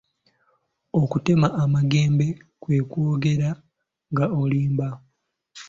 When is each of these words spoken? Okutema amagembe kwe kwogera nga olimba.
Okutema 1.01 1.47
amagembe 1.63 2.27
kwe 2.61 2.77
kwogera 2.89 3.49
nga 4.11 4.25
olimba. 4.41 4.87